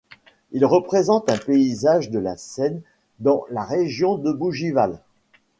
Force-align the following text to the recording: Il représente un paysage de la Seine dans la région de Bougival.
Il 0.51 0.65
représente 0.65 1.29
un 1.29 1.37
paysage 1.37 2.09
de 2.09 2.17
la 2.17 2.35
Seine 2.35 2.81
dans 3.19 3.45
la 3.51 3.63
région 3.63 4.15
de 4.17 4.31
Bougival. 4.31 4.99